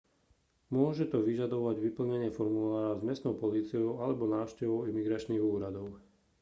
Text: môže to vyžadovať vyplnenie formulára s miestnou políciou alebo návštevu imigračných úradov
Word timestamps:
môže 0.75 1.03
to 1.13 1.17
vyžadovať 1.27 1.75
vyplnenie 1.85 2.29
formulára 2.37 2.91
s 2.97 3.05
miestnou 3.07 3.33
políciou 3.43 3.89
alebo 4.03 4.23
návštevu 4.35 4.77
imigračných 4.91 5.45
úradov 5.53 5.87